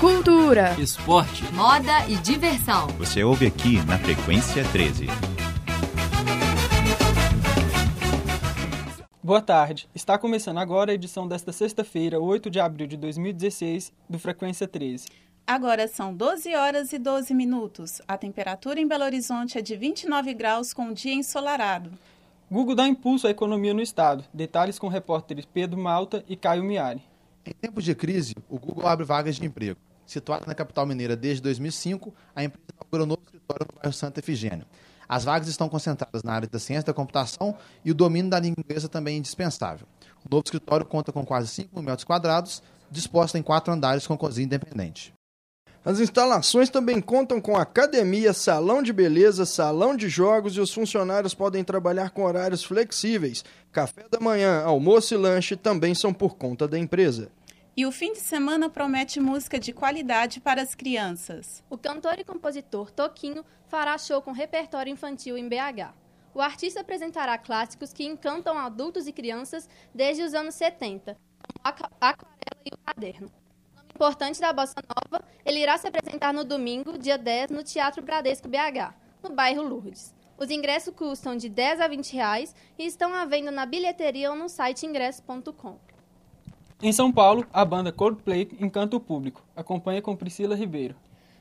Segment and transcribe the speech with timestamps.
[0.00, 2.86] Cultura, esporte, moda e diversão.
[2.98, 5.06] Você ouve aqui na Frequência 13.
[9.22, 9.88] Boa tarde.
[9.94, 15.08] Está começando agora a edição desta sexta-feira, 8 de abril de 2016, do Frequência 13.
[15.46, 18.00] Agora são 12 horas e 12 minutos.
[18.06, 21.90] A temperatura em Belo Horizonte é de 29 graus com um dia ensolarado.
[22.50, 24.24] Google dá impulso à economia no estado.
[24.32, 27.02] Detalhes com repórteres Pedro Malta e Caio Miari.
[27.48, 29.80] Em tempos de crise, o Google abre vagas de emprego.
[30.04, 34.66] Situada na capital mineira desde 2005, a empresa inaugurou novo escritório no bairro Santa Efigênia.
[35.08, 38.62] As vagas estão concentradas na área da ciência da computação e o domínio da língua
[38.62, 39.86] inglesa também é indispensável.
[40.26, 44.18] O novo escritório conta com quase 5 mil metros quadrados, disposto em quatro andares com
[44.18, 45.14] cozinha independente.
[45.82, 51.32] As instalações também contam com academia, salão de beleza, salão de jogos e os funcionários
[51.32, 53.42] podem trabalhar com horários flexíveis.
[53.72, 57.30] Café da manhã, almoço e lanche também são por conta da empresa.
[57.78, 61.62] E o fim de semana promete música de qualidade para as crianças.
[61.70, 65.94] O cantor e compositor Toquinho fará show com repertório infantil em BH.
[66.34, 71.16] O artista apresentará clássicos que encantam adultos e crianças desde os anos 70,
[71.62, 73.30] como a Aquarela e o Caderno.
[73.76, 78.02] Nome importante da bossa nova, ele irá se apresentar no domingo, dia 10, no Teatro
[78.02, 80.12] Bradesco BH, no bairro Lourdes.
[80.36, 84.36] Os ingressos custam de 10 a 20 reais e estão à venda na bilheteria ou
[84.36, 85.78] no site ingresso.com.
[86.80, 89.42] Em São Paulo, a banda Coldplay encanta o público.
[89.56, 90.94] Acompanha com Priscila Ribeiro.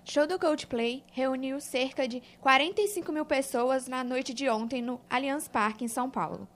[0.03, 5.47] Show do Coldplay reuniu cerca de 45 mil pessoas na noite de ontem no Allianz
[5.47, 6.47] Parque, em São Paulo.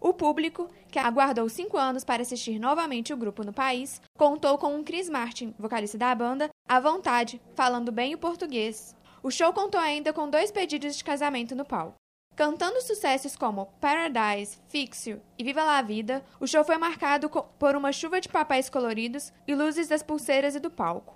[0.00, 4.74] O público, que aguardou cinco anos para assistir novamente o grupo no país, contou com
[4.74, 8.96] um Chris Martin, vocalista da banda, à vontade, falando bem o português.
[9.22, 11.96] O show contou ainda com dois pedidos de casamento no palco.
[12.40, 17.92] Cantando sucessos como Paradise, Fixio e Viva la Vida, o show foi marcado por uma
[17.92, 21.14] chuva de papéis coloridos e luzes das pulseiras e do palco.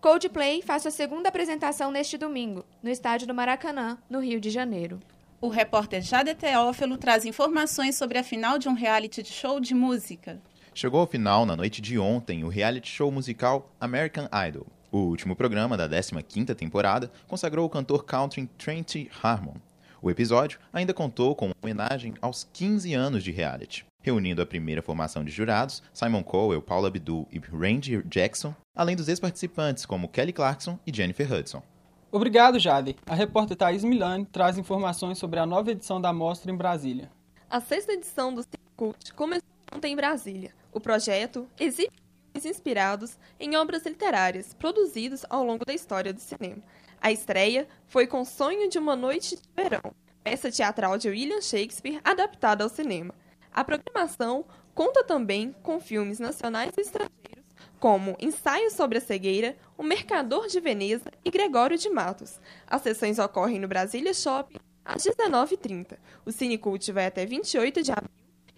[0.00, 5.00] Coldplay faz sua segunda apresentação neste domingo, no estádio do Maracanã, no Rio de Janeiro.
[5.38, 10.40] O repórter Jade Teófilo traz informações sobre a final de um reality show de música.
[10.72, 14.66] Chegou ao final, na noite de ontem, o reality show musical American Idol.
[14.90, 19.56] O último programa da 15ª temporada consagrou o cantor country Trent Harmon
[20.04, 24.82] o episódio ainda contou com uma homenagem aos 15 anos de reality, reunindo a primeira
[24.82, 30.34] formação de jurados, Simon Cowell, Paula Abdul e Randy Jackson, além dos ex-participantes como Kelly
[30.34, 31.62] Clarkson e Jennifer Hudson.
[32.12, 32.96] Obrigado, Jade.
[33.06, 37.10] A repórter Thaís Milani traz informações sobre a nova edição da mostra em Brasília.
[37.48, 38.44] A sexta edição do
[38.76, 40.52] Cult começou ontem em Brasília.
[40.70, 41.94] O projeto exibe
[42.34, 46.62] filmes inspirados em obras literárias produzidos ao longo da história do cinema.
[47.04, 52.00] A estreia foi com Sonho de uma Noite de Verão, peça teatral de William Shakespeare
[52.02, 53.14] adaptada ao cinema.
[53.52, 57.44] A programação conta também com filmes nacionais e estrangeiros,
[57.78, 62.40] como Ensaio sobre a Cegueira, O Mercador de Veneza e Gregório de Matos.
[62.66, 65.98] As sessões ocorrem no Brasília Shopping às 19h30.
[66.24, 68.08] O Cinecult vai até 28 de abril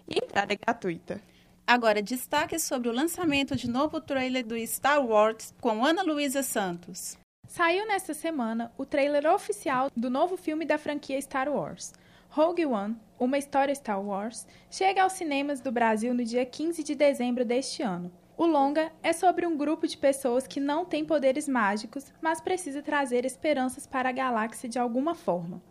[0.07, 1.19] e a entrada é gratuita.
[1.67, 7.17] Agora, destaque sobre o lançamento de novo trailer do Star Wars com Ana Luísa Santos.
[7.47, 11.93] Saiu nesta semana o trailer oficial do novo filme da franquia Star Wars.
[12.29, 16.93] Rogue One, uma história Star Wars, chega aos cinemas do Brasil no dia 15 de
[16.93, 18.11] dezembro deste ano.
[18.35, 22.83] O longa é sobre um grupo de pessoas que não tem poderes mágicos, mas precisa
[22.83, 25.61] trazer esperanças para a galáxia de alguma forma.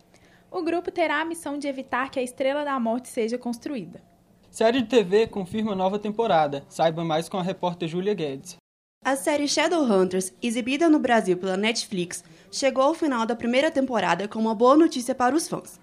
[0.50, 4.02] O grupo terá a missão de evitar que a Estrela da Morte seja construída.
[4.50, 6.64] Série de TV confirma nova temporada.
[6.70, 8.56] Saiba mais com a repórter Julia Guedes.
[9.06, 14.40] A série Shadowhunters, exibida no Brasil pela Netflix, chegou ao final da primeira temporada com
[14.40, 15.78] uma boa notícia para os fãs.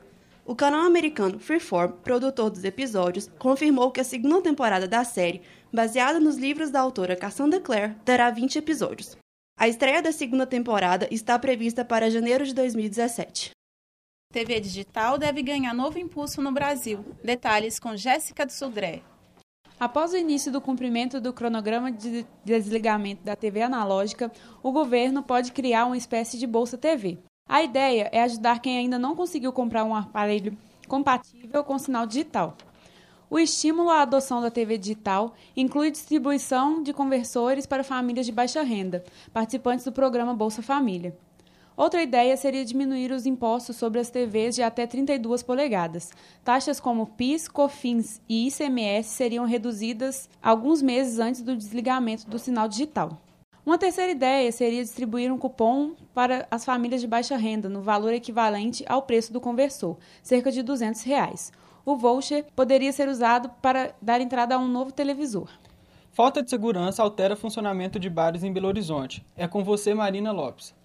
[0.45, 5.41] O canal americano Freeform, produtor dos episódios, confirmou que a segunda temporada da série,
[5.71, 9.15] baseada nos livros da autora Cassandra Clare, terá 20 episódios.
[9.57, 13.51] A estreia da segunda temporada está prevista para janeiro de 2017.
[14.33, 17.05] TV digital deve ganhar novo impulso no Brasil.
[17.23, 19.01] Detalhes com Jéssica Sudré.
[19.83, 24.31] Após o início do cumprimento do cronograma de desligamento da TV analógica,
[24.63, 27.17] o governo pode criar uma espécie de Bolsa TV.
[27.49, 30.57] A ideia é ajudar quem ainda não conseguiu comprar um aparelho
[30.87, 32.55] compatível com sinal digital.
[33.29, 38.63] O estímulo à adoção da TV digital inclui distribuição de conversores para famílias de baixa
[38.63, 39.03] renda,
[39.33, 41.13] participantes do programa Bolsa Família.
[41.75, 46.11] Outra ideia seria diminuir os impostos sobre as TVs de até 32 polegadas.
[46.43, 52.67] Taxas como PIS, COFINS e ICMS seriam reduzidas alguns meses antes do desligamento do sinal
[52.67, 53.19] digital.
[53.65, 58.13] Uma terceira ideia seria distribuir um cupom para as famílias de baixa renda no valor
[58.13, 61.51] equivalente ao preço do conversor, cerca de 200 reais.
[61.85, 65.49] O voucher poderia ser usado para dar entrada a um novo televisor.
[66.11, 69.25] Falta de segurança altera o funcionamento de bares em Belo Horizonte.
[69.35, 70.75] É com você, Marina Lopes.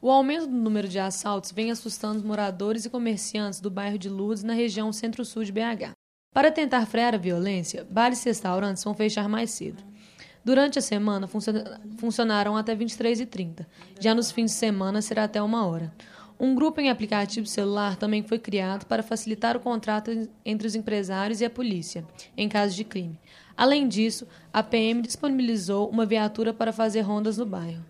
[0.00, 4.08] O aumento do número de assaltos vem assustando os moradores e comerciantes do bairro de
[4.08, 5.92] Lourdes, na região centro-sul de BH.
[6.34, 9.82] Para tentar frear a violência, bares e restaurantes vão fechar mais cedo.
[10.44, 11.26] Durante a semana,
[11.96, 13.66] funcionaram até 23h30.
[13.98, 15.92] Já nos fins de semana, será até uma hora.
[16.38, 21.40] Um grupo em aplicativo celular também foi criado para facilitar o contrato entre os empresários
[21.40, 22.06] e a polícia,
[22.36, 23.18] em caso de crime.
[23.56, 27.82] Além disso, a PM disponibilizou uma viatura para fazer rondas no bairro.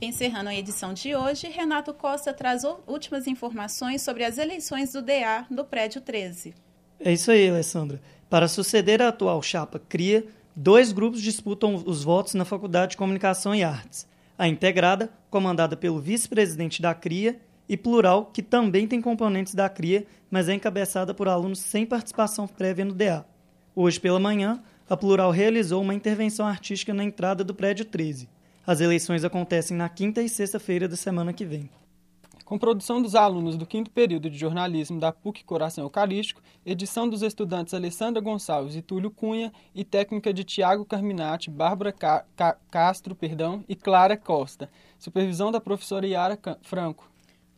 [0.00, 5.46] Encerrando a edição de hoje, Renato Costa traz últimas informações sobre as eleições do DA
[5.50, 6.54] do Prédio 13.
[7.00, 8.00] É isso aí, Alessandra.
[8.28, 10.24] Para suceder a atual chapa CRIA,
[10.54, 14.06] dois grupos disputam os votos na Faculdade de Comunicação e Artes
[14.38, 20.04] a integrada, comandada pelo vice-presidente da CRIA, e plural, que também tem componentes da CRIA,
[20.30, 23.24] mas é encabeçada por alunos sem participação prévia no DA.
[23.74, 28.28] Hoje pela manhã, a plural realizou uma intervenção artística na entrada do prédio 13.
[28.66, 31.70] As eleições acontecem na quinta e sexta-feira da semana que vem
[32.44, 37.22] com produção dos alunos do quinto período de jornalismo da PUC Coração Eucarístico, edição dos
[37.22, 43.14] estudantes Alessandra Gonçalves e Túlio Cunha e técnica de Tiago Carminati, Bárbara Ca Ca Castro
[43.14, 44.70] perdão, e Clara Costa.
[44.98, 47.10] Supervisão da professora Yara Franco.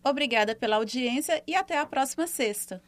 [0.04, 2.80] Obrigada pela audiência e até a próxima sexta.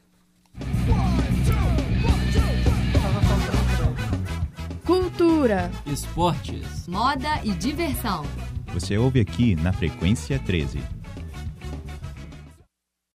[5.39, 8.25] Cultura, esportes, moda e diversão.
[8.75, 10.81] Você ouve aqui na Frequência 13.